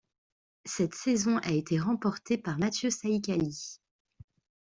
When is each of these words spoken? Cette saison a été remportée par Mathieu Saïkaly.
Cette 0.65 0.95
saison 0.95 1.37
a 1.43 1.51
été 1.51 1.79
remportée 1.79 2.39
par 2.39 2.57
Mathieu 2.57 2.89
Saïkaly. 2.89 3.77